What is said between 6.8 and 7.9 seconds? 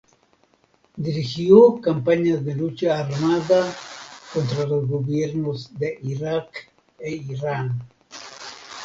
e Irán.